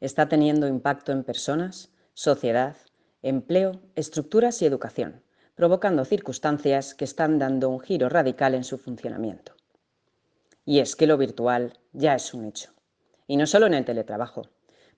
[0.00, 2.76] está teniendo impacto en personas, sociedad,
[3.22, 5.22] empleo, estructuras y educación,
[5.54, 9.54] provocando circunstancias que están dando un giro radical en su funcionamiento.
[10.64, 12.70] Y es que lo virtual ya es un hecho.
[13.26, 14.48] Y no solo en el teletrabajo.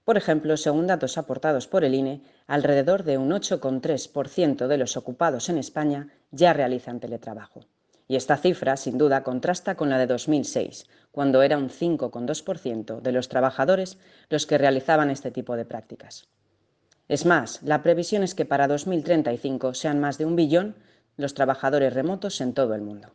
[0.05, 5.49] Por ejemplo, según datos aportados por el INE, alrededor de un 8,3% de los ocupados
[5.49, 7.67] en España ya realizan teletrabajo.
[8.09, 13.13] Y esta cifra, sin duda, contrasta con la de 2006, cuando era un 5,2% de
[13.13, 16.29] los trabajadores los que realizaban este tipo de prácticas.
[17.09, 20.77] Es más, la previsión es que para 2035 sean más de un billón
[21.17, 23.13] los trabajadores remotos en todo el mundo.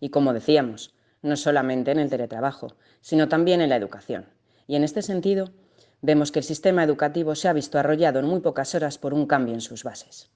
[0.00, 4.26] Y como decíamos, no solamente en el teletrabajo, sino también en la educación.
[4.66, 5.50] Y en este sentido,
[6.02, 9.26] vemos que el sistema educativo se ha visto arrollado en muy pocas horas por un
[9.26, 10.30] cambio en sus bases.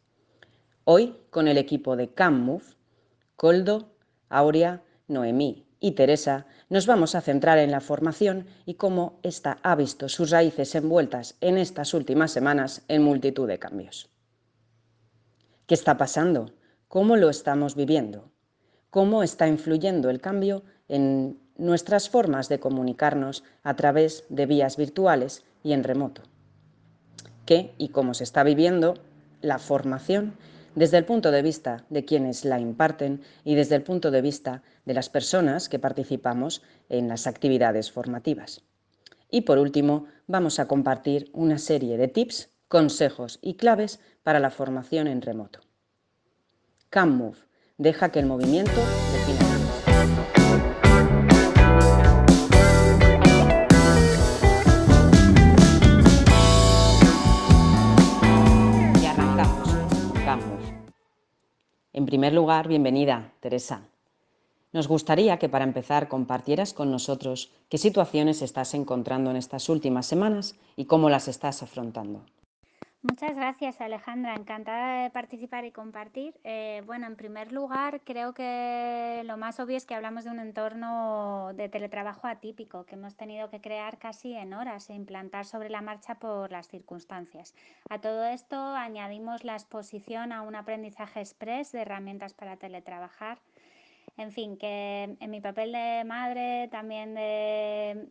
[0.85, 2.65] Hoy, con el equipo de CAMMOVE,
[3.37, 3.97] Coldo,
[4.29, 9.75] Aurea, Noemí y Teresa, nos vamos a centrar en la formación y cómo ésta ha
[9.75, 14.11] visto sus raíces envueltas en estas últimas semanas en multitud de cambios.
[15.67, 16.53] ¿Qué está pasando?
[16.89, 18.31] ¿Cómo lo estamos viviendo?
[18.91, 25.45] ¿Cómo está influyendo el cambio en nuestras formas de comunicarnos a través de vías virtuales
[25.63, 26.23] y en remoto.
[27.47, 28.95] ¿Qué y cómo se está viviendo
[29.41, 30.35] la formación
[30.75, 34.63] desde el punto de vista de quienes la imparten y desde el punto de vista
[34.85, 38.63] de las personas que participamos en las actividades formativas.
[39.31, 44.51] Y por último, vamos a compartir una serie de tips, consejos y claves para la
[44.51, 45.61] formación en remoto.
[46.91, 47.39] CamMove
[47.77, 48.81] deja que el movimiento
[49.13, 49.54] defina
[62.05, 63.81] En primer lugar, bienvenida, Teresa.
[64.75, 70.05] Nos gustaría que para empezar compartieras con nosotros qué situaciones estás encontrando en estas últimas
[70.05, 72.21] semanas y cómo las estás afrontando.
[73.07, 76.41] Muchas gracias Alejandra, encantada de participar y compartir.
[76.43, 80.41] Eh, bueno, en primer lugar, creo que lo más obvio es que hablamos de un
[80.41, 85.69] entorno de teletrabajo atípico que hemos tenido que crear casi en horas e implantar sobre
[85.69, 87.55] la marcha por las circunstancias.
[87.91, 93.39] A todo esto añadimos la exposición a un aprendizaje express de herramientas para teletrabajar
[94.17, 98.09] en fin, que en mi papel de madre, también de,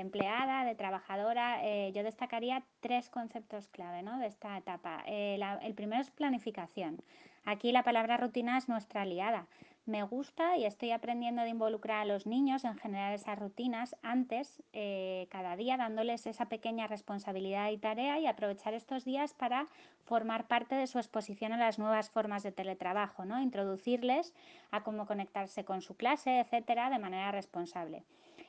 [0.00, 4.18] empleada, de trabajadora, eh, yo destacaría tres conceptos clave ¿no?
[4.18, 5.02] de esta etapa.
[5.06, 7.02] Eh, el primero es planificación.
[7.46, 9.46] Aquí la palabra rutina es nuestra aliada
[9.90, 14.62] me gusta y estoy aprendiendo de involucrar a los niños en generar esas rutinas antes,
[14.72, 19.66] eh, cada día, dándoles esa pequeña responsabilidad y tarea y aprovechar estos días para
[20.04, 23.40] formar parte de su exposición a las nuevas formas de teletrabajo, ¿no?
[23.40, 24.32] introducirles
[24.70, 28.04] a cómo conectarse con su clase, etcétera, de manera responsable.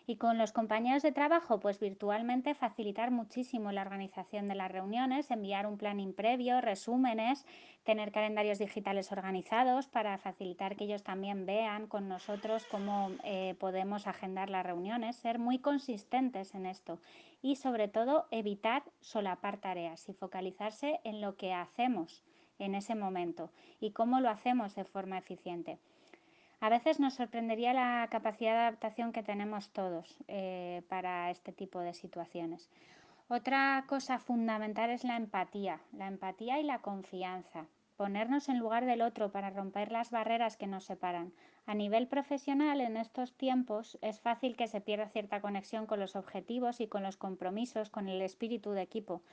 [0.08, 5.30] Y con los compañeros de trabajo, pues virtualmente facilitar muchísimo la organización de las reuniones,
[5.30, 7.46] enviar un planning previo, resúmenes,
[7.84, 14.08] tener calendarios digitales organizados para facilitar que ellos también vean con nosotros cómo eh, podemos
[14.08, 17.00] agendar las reuniones, ser muy consistentes en esto
[17.42, 22.24] y sobre todo evitar solapar tareas y focalizarse en lo que hacemos
[22.60, 25.80] en ese momento y cómo lo hacemos de forma eficiente.
[26.62, 31.80] A veces nos sorprendería la capacidad de adaptación que tenemos todos eh, para este tipo
[31.80, 32.70] de situaciones.
[33.30, 37.66] Otra cosa fundamental es la empatía, la empatía y la confianza.
[37.98, 41.34] Ponernos en lugar del otro para romper las barreras que nos separan.
[41.66, 46.16] A nivel profesional, en estos tiempos es fácil que se pierda cierta conexión con los
[46.16, 49.24] objetivos y con los compromisos, con el espíritu de equipo.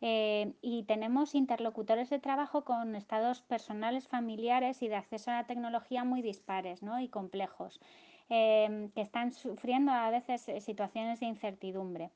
[0.00, 5.46] Eh, y tenemos interlocutores de trabajo con estados personales, familiares y de acceso a la
[5.46, 7.80] tecnología muy dispares y complejos,
[8.28, 12.10] eh, que están sufriendo a veces eh, situaciones de incertidumbre.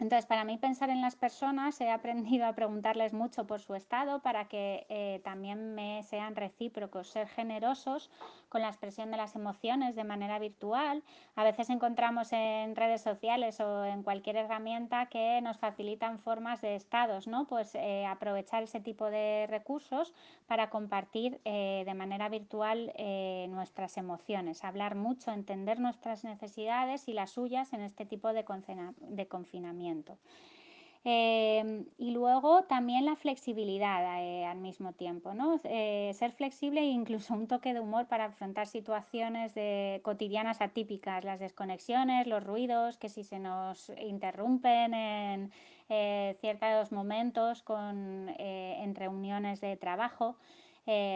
[0.00, 4.22] Entonces, para mí pensar en las personas, he aprendido a preguntarles mucho por su estado
[4.22, 8.10] para que eh, también me sean recíprocos, ser generosos
[8.50, 11.02] con la expresión de las emociones de manera virtual.
[11.36, 16.74] A veces encontramos en redes sociales o en cualquier herramienta que nos facilitan formas de
[16.74, 17.46] estados, ¿no?
[17.46, 20.12] Pues eh, aprovechar ese tipo de recursos
[20.46, 22.92] para compartir eh, de manera virtual
[23.48, 28.44] nuestras emociones, hablar mucho, entender nuestras necesidades y las suyas en este tipo de
[29.28, 30.18] confinamiento.
[31.02, 35.58] Em, y luego también la flexibilidad eh, al mismo tiempo, ¿no?
[35.64, 41.24] Eh, ser flexible e incluso un toque de humor para afrontar situaciones de, cotidianas atípicas,
[41.24, 45.52] las desconexiones, los ruidos, que si se nos interrumpen en
[45.88, 50.36] eh, ciertos momentos con, en reuniones de trabajo.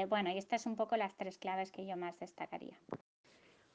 [0.08, 2.78] bueno, y estas son un poco las tres claves que yo más destacaría.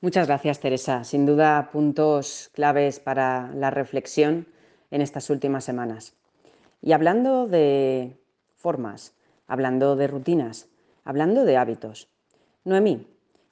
[0.02, 1.04] Muchas gracias, Teresa.
[1.04, 4.48] Sin duda, puntos claves para la reflexión
[4.92, 6.16] en estas últimas semanas.
[6.82, 8.18] Y hablando de
[8.56, 9.14] formas,
[9.48, 10.68] hablando de rutinas,
[11.04, 12.10] hablando de hábitos.
[12.64, 13.08] Noemí,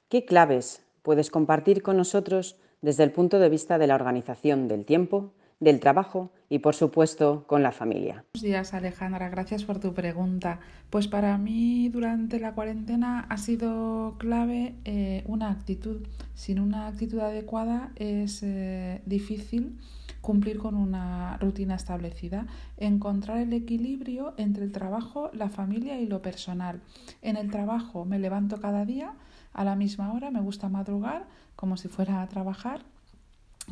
[0.08, 4.84] ¿qué claves puedes compartir con nosotros desde el punto de vista de la organización del
[4.84, 8.24] tiempo, del trabajo y, por supuesto, con la familia.
[8.34, 9.28] Buenos días, Alejandra.
[9.28, 10.60] Gracias por tu pregunta.
[10.90, 16.06] Pues para mí, durante la cuarentena ha sido clave eh, una actitud.
[16.34, 19.78] Sin una actitud adecuada es eh, difícil
[20.20, 26.22] cumplir con una rutina establecida, encontrar el equilibrio entre el trabajo, la familia y lo
[26.22, 26.80] personal.
[27.22, 29.14] En el trabajo me levanto cada día
[29.52, 31.26] a la misma hora, me gusta madrugar
[31.56, 32.82] como si fuera a trabajar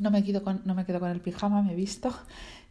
[0.01, 2.13] no me, quedo con, no me quedo con el pijama, me visto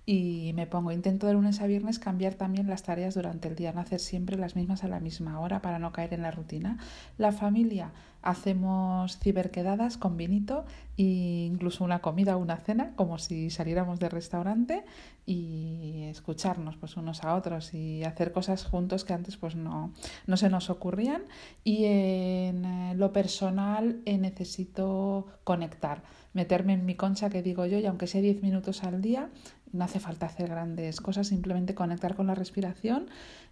[0.05, 0.91] y me pongo.
[0.91, 4.37] Intento de lunes a viernes cambiar también las tareas durante el día, no hacer siempre
[4.37, 6.77] las mismas a la misma hora para no caer en la rutina.
[7.17, 7.91] La familia,
[8.21, 10.65] hacemos ciberquedadas con vinito
[10.97, 14.83] e incluso una comida o una cena, como si saliéramos de restaurante
[15.25, 19.91] y escucharnos pues unos a otros y hacer cosas juntos que antes pues no,
[20.27, 21.23] no se nos ocurrían.
[21.63, 26.03] Y en eh, lo personal eh, necesito conectar
[26.35, 29.29] meterme en mi concha que digo yo y aunque sea 10 minutos al día,
[29.75, 33.09] no hace falta hacer grandes cosas, simplemente conectar con la respiración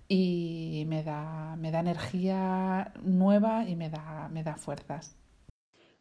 [0.08, 5.16] y me da, me da energía nueva y me da, me da fuerzas.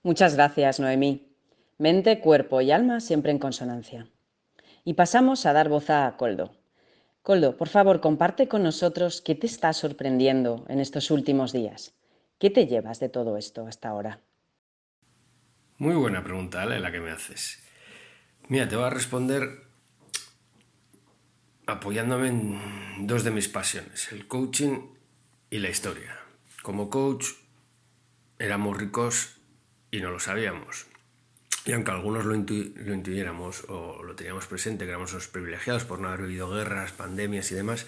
[0.02, 1.28] Muchas gracias, Noemí.
[1.78, 4.08] Mente, cuerpo y alma siempre en consonancia.
[4.84, 6.52] Y pasamos a dar voz a Coldo.
[7.22, 11.94] Coldo, por favor, comparte con nosotros qué te está sorprendiendo en estos últimos días.
[12.38, 14.20] ¿Qué te llevas de todo esto hasta ahora?
[15.78, 17.62] Muy buena pregunta, Ale, la que me haces.
[18.48, 19.71] Mira, te voy a responder
[21.66, 24.80] apoyándome en dos de mis pasiones, el coaching
[25.50, 26.18] y la historia.
[26.62, 27.26] Como coach
[28.38, 29.40] éramos ricos
[29.90, 30.86] y no lo sabíamos.
[31.64, 36.00] Y aunque algunos lo, lo intuyéramos o lo teníamos presente, que éramos los privilegiados por
[36.00, 37.86] no haber vivido guerras, pandemias y demás,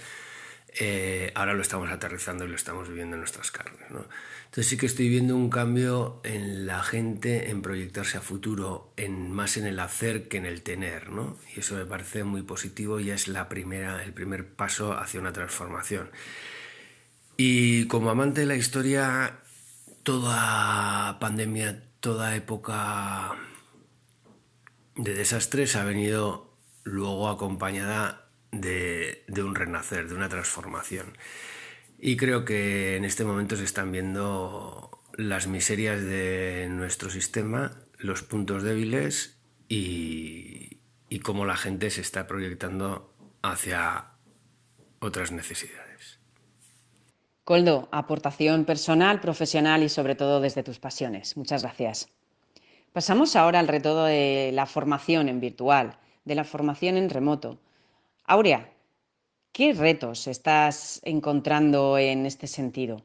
[0.78, 3.90] eh, ahora lo estamos aterrizando y lo estamos viviendo en nuestras carnes.
[3.90, 4.04] ¿no?
[4.46, 9.30] Entonces sí que estoy viendo un cambio en la gente, en proyectarse a futuro, en,
[9.30, 11.36] más en el hacer que en el tener, ¿no?
[11.54, 15.32] y eso me parece muy positivo y es la primera, el primer paso hacia una
[15.32, 16.10] transformación.
[17.36, 19.38] Y como amante de la historia,
[20.02, 23.36] toda pandemia, toda época
[24.96, 26.54] de desastres ha venido
[26.84, 28.23] luego acompañada
[28.60, 31.16] de, un renacer, de una transformación.
[31.98, 38.22] Y creo que en este momento se están viendo las miserias de nuestro sistema, los
[38.22, 40.78] puntos débiles y,
[41.08, 44.06] y cómo la gente se está proyectando hacia
[44.98, 46.18] otras necesidades.
[47.44, 51.36] Coldo, aportación personal, profesional y sobre todo desde tus pasiones.
[51.36, 52.08] Muchas gracias.
[52.94, 57.58] Pasamos ahora al reto de la formación en virtual, de la formación en remoto.
[58.26, 58.72] Aurea,
[59.52, 63.02] ¿qué retos estás encontrando en este sentido?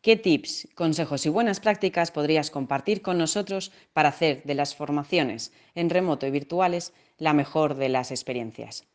[0.00, 5.52] ¿Qué tips, consejos y buenas prácticas podrías compartir con nosotros para hacer de las formaciones
[5.74, 8.86] en remoto y virtuales la mejor de las experiencias?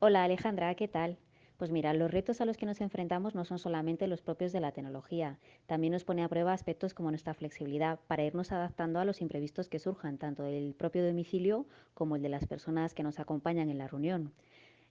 [0.00, 1.16] Hola Alejandra, ¿qué tal?
[1.58, 4.60] Pues mira, los retos a los que nos enfrentamos no son solamente los propios de
[4.60, 9.04] la tecnología, también nos pone a prueba aspectos como nuestra flexibilidad para irnos adaptando a
[9.06, 13.18] los imprevistos que surjan, tanto del propio domicilio como el de las personas que nos
[13.20, 14.32] acompañan en la reunión.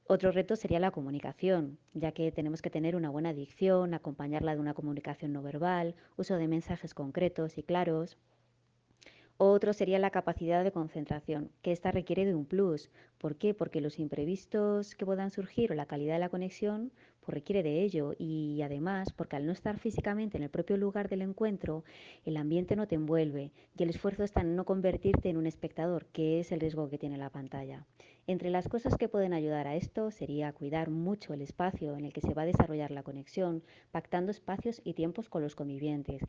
[0.07, 4.61] Otro reto sería la comunicación, ya que tenemos que tener una buena dicción, acompañarla de
[4.61, 8.17] una comunicación no verbal, uso de mensajes concretos y claros.
[9.37, 12.89] Otro sería la capacidad de concentración, que esta requiere de un plus.
[13.17, 13.53] ¿Por qué?
[13.53, 17.81] Porque los imprevistos que puedan surgir o la calidad de la conexión pues requiere de
[17.81, 21.83] ello y además porque al no estar físicamente en el propio lugar del encuentro,
[22.23, 26.05] el ambiente no te envuelve y el esfuerzo está en no convertirte en un espectador,
[26.13, 27.85] que es el riesgo que tiene la pantalla.
[28.27, 32.13] Entre las cosas que pueden ayudar a esto sería cuidar mucho el espacio en el
[32.13, 36.21] que se va a desarrollar la conexión, pactando espacios y tiempos con los convivientes,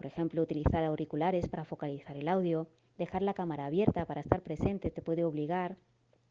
[0.00, 2.66] por ejemplo, utilizar auriculares para focalizar el audio,
[2.96, 5.76] dejar la cámara abierta para estar presente te puede obligar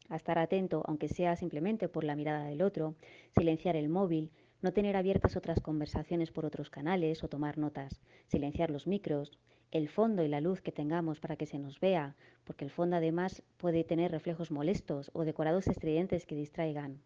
[0.08, 2.96] a estar atento, aunque sea simplemente por la mirada del otro,
[3.38, 8.72] silenciar el móvil, no tener abiertas otras conversaciones por otros canales o tomar notas, silenciar
[8.72, 9.38] los micros,
[9.70, 12.96] el fondo y la luz que tengamos para que se nos vea, porque el fondo
[12.96, 17.00] además puede tener reflejos molestos o decorados estridentes que distraigan.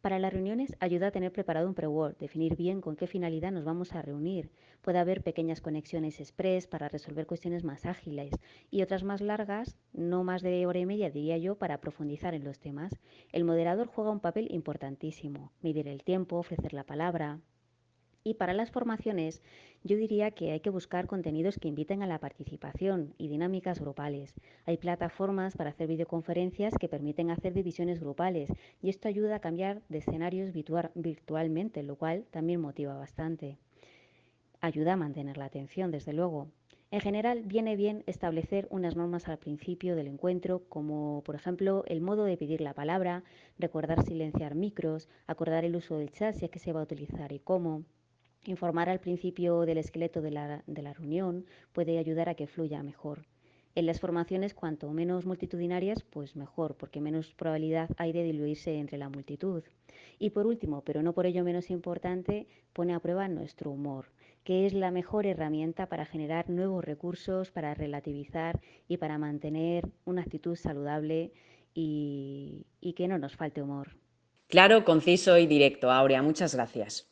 [0.00, 3.64] Para las reuniones ayuda a tener preparado un pre-word, definir bien con qué finalidad nos
[3.64, 4.50] vamos a reunir.
[4.80, 8.32] Puede haber pequeñas conexiones express para resolver cuestiones más ágiles
[8.70, 12.44] y otras más largas, no más de hora y media diría yo, para profundizar en
[12.44, 12.98] los temas.
[13.30, 17.40] El moderador juega un papel importantísimo, medir el tiempo, ofrecer la palabra.
[18.22, 19.40] Y para las formaciones,
[19.82, 24.34] yo diría que hay que buscar contenidos que inviten a la participación y dinámicas grupales.
[24.66, 29.80] Hay plataformas para hacer videoconferencias que permiten hacer divisiones grupales y esto ayuda a cambiar
[29.88, 33.56] de escenarios virtualmente, lo cual también motiva bastante.
[34.60, 36.48] Ayuda a mantener la atención, desde luego.
[36.90, 42.02] En general, viene bien establecer unas normas al principio del encuentro, como por ejemplo el
[42.02, 43.24] modo de pedir la palabra,
[43.58, 47.32] recordar silenciar micros, acordar el uso del chat si es que se va a utilizar
[47.32, 47.84] y cómo.
[48.46, 53.26] Informar al principio del esqueleto de la, reunión puede ayudar a que fluya mejor.
[53.74, 58.98] En las formaciones, cuanto menos multitudinarias, pues mejor, porque menos probabilidad hay de diluirse entre
[58.98, 59.62] la multitud.
[60.18, 64.06] Y por último, pero no por ello menos importante, pone a prueba nuestro humor
[64.44, 70.22] que es la mejor herramienta para generar nuevos recursos, para relativizar y para mantener una
[70.22, 71.32] actitud saludable
[71.74, 73.96] y, y que no nos falte humor.
[74.48, 77.10] Claro, conciso y directo, Aurea, muchas gracias.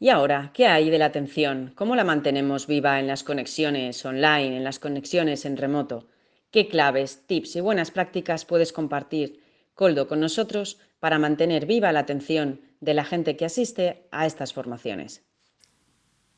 [0.00, 1.72] Y ahora, ¿qué hay de la atención?
[1.76, 6.08] ¿Cómo la mantenemos viva en las conexiones online, en las conexiones en remoto?
[6.50, 9.40] ¿Qué claves, tips y buenas prácticas puedes compartir,
[9.74, 14.52] Coldo, con nosotros para mantener viva la atención de la gente que asiste a estas
[14.52, 15.22] formaciones?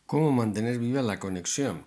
[0.05, 1.87] ¿Cómo mantener viva la conexión?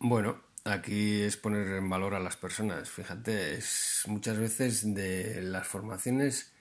[0.00, 2.90] Bueno, aquí es poner en valor a las personas.
[2.90, 6.52] Fíjate, es muchas veces de las formaciones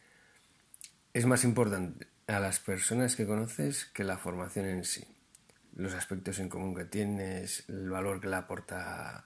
[1.13, 5.05] es más importante a las personas que conoces que la formación en sí.
[5.75, 9.23] Los aspectos en común que tienes, el valor que le aporta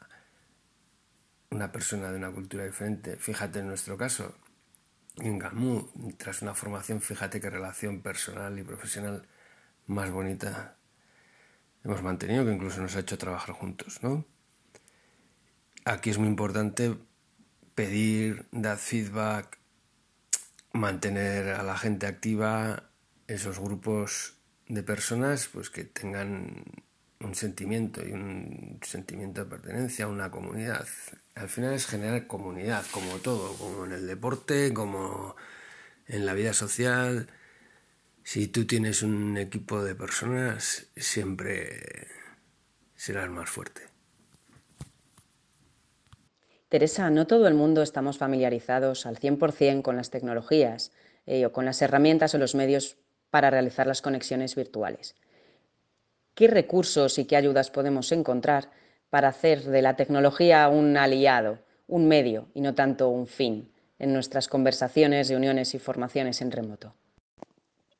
[1.49, 3.17] una persona de una cultura diferente.
[3.17, 4.35] Fíjate en nuestro caso,
[5.17, 9.27] en GAMU, tras una formación, fíjate qué relación personal y profesional
[9.87, 10.77] más bonita
[11.83, 14.25] hemos mantenido, que incluso nos ha hecho trabajar juntos, ¿no?
[15.83, 16.95] Aquí es muy importante
[17.73, 19.57] pedir, dar feedback,
[20.73, 22.90] mantener a la gente activa,
[23.33, 24.35] esos grupos
[24.67, 26.63] de personas pues que tengan
[27.19, 30.87] un sentimiento y un sentimiento de pertenencia a una comunidad.
[31.35, 35.35] Al final es generar comunidad, como todo, como en el deporte, como
[36.07, 37.27] en la vida social,
[38.23, 42.07] si tú tienes un equipo de personas, siempre
[42.95, 43.81] serás más fuerte.
[46.69, 50.91] Teresa, no todo el mundo estamos familiarizados al 100% con las tecnologías
[51.25, 52.97] eh, o con las herramientas o los medios
[53.31, 55.15] para realizar las conexiones virtuales.
[56.35, 58.69] ¿Qué recursos y qué ayudas podemos encontrar
[59.09, 64.13] para hacer de la tecnología un aliado, un medio y no tanto un fin en
[64.13, 66.93] nuestras conversaciones, reuniones y formaciones en remoto?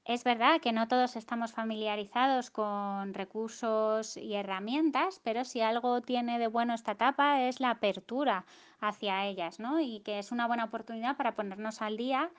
[0.05, 6.39] Es verdad que no todos estamos familiarizados con recursos y herramientas, pero si algo tiene
[6.39, 8.45] de bueno esta etapa es la apertura
[8.79, 9.79] hacia ellas, ¿no?
[9.79, 12.31] Y que es una buena oportunidad para ponernos al día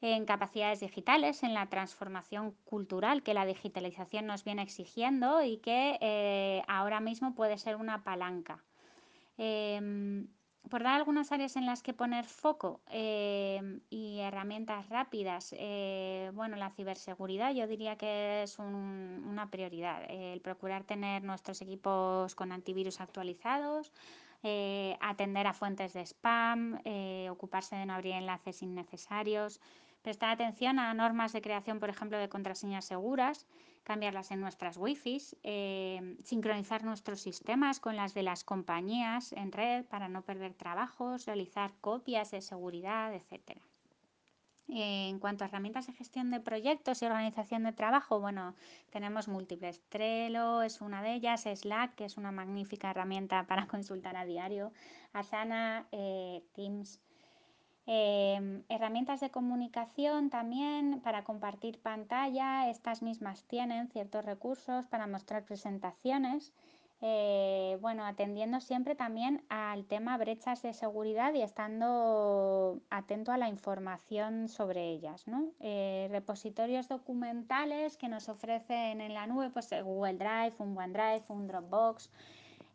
[0.00, 5.98] en capacidades digitales, en la transformación cultural que la digitalización nos viene exigiendo y que
[6.00, 8.64] eh, ahora mismo puede ser una palanca.
[9.36, 10.28] Em,
[10.68, 16.56] por dar algunas áreas en las que poner foco eh, y herramientas rápidas, eh, bueno,
[16.56, 20.04] la ciberseguridad yo diría que es una prioridad.
[20.08, 23.92] el procurar tener nuestros equipos con antivirus actualizados,
[24.42, 26.80] eh, atender a fuentes de spam,
[27.30, 29.60] ocuparse de no abrir enlaces innecesarios,
[30.02, 33.46] prestar atención a normas de creación, por ejemplo, de contraseñas seguras,
[33.82, 39.84] cambiarlas en nuestras wifi, eh, sincronizar nuestros sistemas con las de las compañías en red
[39.84, 43.60] para no perder trabajos, realizar copias de seguridad, etc.
[44.72, 48.54] En cuanto a herramientas de gestión de proyectos y organización de trabajo, bueno,
[48.90, 49.82] tenemos múltiples.
[49.88, 54.72] Trello es una de ellas, Slack, que es una magnífica herramienta para consultar a diario,
[55.12, 57.00] Asana, eh, Teams,
[57.92, 65.44] Em, herramientas de comunicación también para compartir pantalla, estas mismas tienen ciertos recursos para mostrar
[65.44, 66.52] presentaciones.
[67.00, 73.48] Eh, bueno, atendiendo siempre también al tema brechas de seguridad y estando atento a la
[73.48, 75.24] información sobre ellas.
[75.58, 81.48] Eh, repositorios documentales que nos ofrecen en la nube, pues Google Drive, un OneDrive, un
[81.48, 82.08] Dropbox.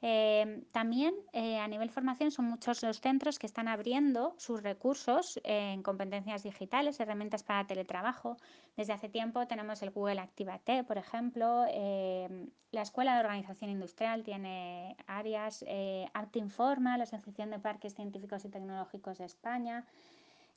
[0.08, 5.40] Em, también eh, a nivel formación son muchos los centros que están abriendo sus recursos
[5.44, 8.38] en competencias digitales, herramientas para teletrabajo.
[8.78, 11.66] Desde hace tiempo tenemos el Google Activate, por ejemplo.
[11.72, 15.66] Em, la Escuela de Organización Industrial tiene áreas.
[15.68, 19.88] Eh, Informa, la Asociación de Parques Científicos y Tecnológicos de España.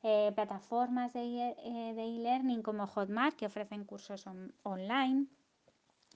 [0.03, 1.55] Eh, plataformas de
[1.97, 4.27] e-learning como Hotmart que ofrecen cursos
[4.63, 5.27] online.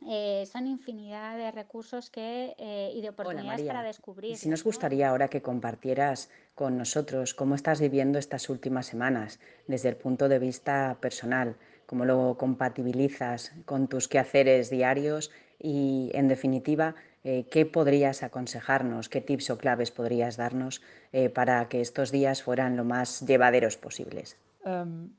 [0.08, 4.36] Eh, son infinidad de recursos que, eh, y de oportunidades para descubrir.
[4.36, 9.88] si nos gustaría ahora que compartieras con nosotros cómo estás viviendo estas últimas semanas desde
[9.88, 11.56] el punto de vista personal,
[11.86, 16.94] cómo lo compatibilizas con tus quehaceres diarios y, en definitiva,
[17.24, 20.82] eh, ¿qué podrías aconsejarnos, qué tips o claves podrías darnos
[21.12, 24.36] eh, para que estos días fueran lo más llevaderos posibles?
[24.64, 25.10] Em,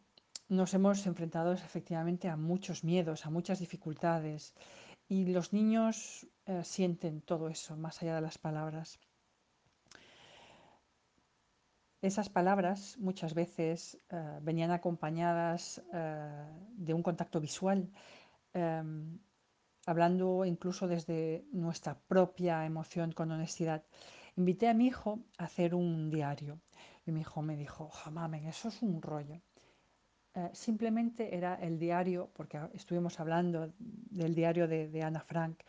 [0.49, 4.53] nos hemos enfrentado efectivamente a muchos miedos, a muchas dificultades
[5.07, 8.99] y los niños eh, sienten todo eso más allá de las palabras.
[12.01, 13.97] Esas palabras muchas veces
[14.41, 15.81] venían acompañadas
[16.75, 17.89] de un contacto visual
[18.53, 19.19] em,
[19.85, 23.83] hablando incluso desde nuestra propia emoción con honestidad.
[24.35, 26.59] Invité a mi hijo a hacer un diario
[27.05, 29.41] y mi hijo me dijo, jamamen, eso es un rollo.
[30.35, 35.59] Eh, simplemente era el diario, porque estuvimos hablando del diario de, Ana Frank,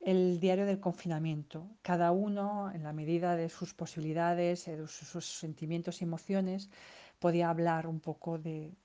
[0.00, 1.68] el diario del confinamiento.
[1.82, 6.70] Cada uno, en la medida de sus posibilidades, de sus sentimientos y emociones,
[7.18, 8.76] podía hablar un poco de,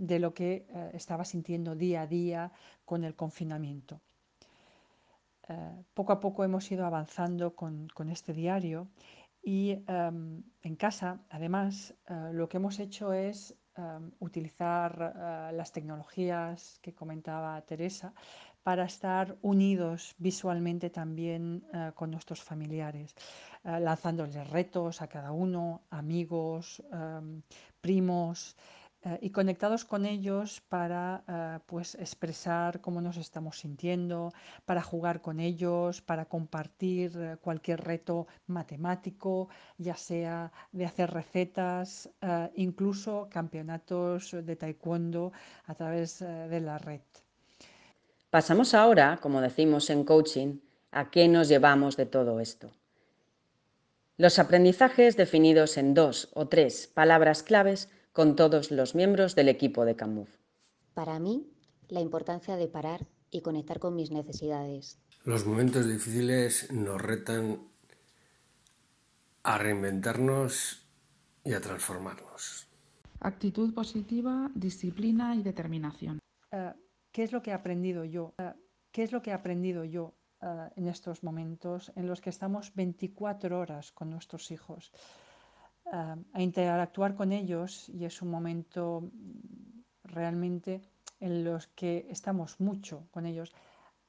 [0.00, 2.52] de lo que eh, estaba sintiendo día a día
[2.86, 4.00] con el confinamiento.
[5.48, 8.88] Eh, poco a poco hemos ido avanzando con, este diario
[9.42, 14.90] y em, en casa, además, eh, lo que hemos hecho es em, utilizar
[15.58, 18.12] las tecnologías que comentaba Teresa
[18.62, 23.14] para estar unidos visualmente también con nuestros familiares,
[23.64, 27.42] lanzándoles retos a cada uno, amigos, em,
[27.80, 28.56] primos.
[29.02, 34.34] Eh, y conectados con ellos para eh, pues expresar cómo nos estamos sintiendo,
[34.66, 42.10] para jugar con ellos, para compartir eh, cualquier reto matemático, ya sea de hacer recetas,
[42.54, 45.32] incluso campeonatos de taekwondo
[45.66, 47.00] a través de la red.
[48.28, 50.58] Pasamos ahora, como decimos en coaching,
[50.92, 52.70] a qué nos llevamos de todo esto.
[54.16, 59.84] Los aprendizajes definidos en dos o tres palabras claves con todos los miembros del equipo
[59.84, 60.28] de CAMUF.
[60.94, 61.46] Para mí,
[61.88, 64.98] la importancia de parar y conectar con mis necesidades.
[65.24, 67.68] Los momentos difíciles nos retan
[69.42, 70.86] a reinventarnos
[71.44, 72.68] y a transformarnos.
[73.20, 76.18] Actitud positiva, disciplina y determinación.
[76.50, 76.72] Eh,
[77.12, 78.34] ¿Qué es lo que he aprendido yo?
[78.38, 78.52] Eh,
[78.90, 82.74] ¿Qué es lo que he aprendido yo eh, en estos momentos en los que estamos
[82.74, 84.92] 24 horas con nuestros hijos?
[85.92, 89.10] A interactuar con ellos y es un momento
[90.04, 90.82] realmente
[91.20, 93.54] en los que estamos mucho con ellos,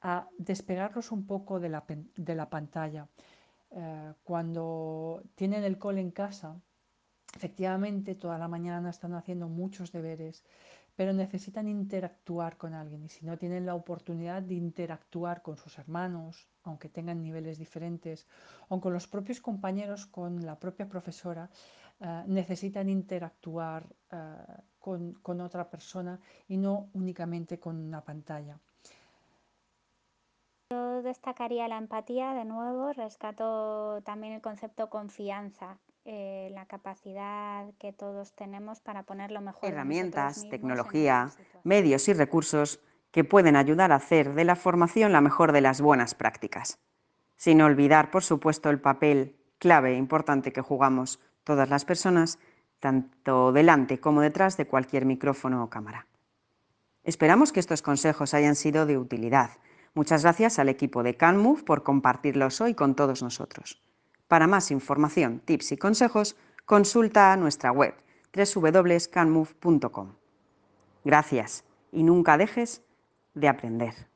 [0.00, 1.84] a despegarlos un poco de la,
[2.16, 3.06] de la pantalla.
[3.70, 6.60] Eh, cuando tienen el cole en casa,
[7.34, 10.44] efectivamente toda la mañana están haciendo muchos deberes,
[11.02, 15.76] pero necesitan interactuar con alguien y si no tienen la oportunidad de interactuar con sus
[15.76, 18.28] hermanos, aunque tengan niveles diferentes,
[18.68, 21.50] o con los propios compañeros, con la propia profesora,
[21.98, 24.16] eh, necesitan interactuar eh,
[24.78, 28.60] con, con otra persona y no únicamente con una pantalla.
[30.70, 37.92] Yo destacaría la empatía de nuevo, rescato también el concepto confianza, eh, la capacidad que
[37.92, 39.68] todos tenemos para poner lo mejor.
[39.68, 41.30] Herramientas, tecnología,
[41.62, 42.80] medios y recursos
[43.12, 46.80] que pueden ayudar a hacer de la formación la mejor de las buenas prácticas.
[47.36, 52.38] Sin olvidar, por supuesto, el papel clave e importante que jugamos todas las personas,
[52.80, 56.08] tanto delante como detrás de cualquier micrófono o cámara.
[57.04, 59.50] Esperamos que estos consejos hayan sido de utilidad.
[59.94, 63.82] Muchas gracias al equipo de CanMove por compartirlos hoy con todos nosotros.
[64.32, 67.94] Para más información, tips y consejos, consulta nuestra web
[68.34, 70.14] www.canmove.com.
[71.04, 72.80] Gracias y nunca dejes
[73.34, 74.11] de aprender.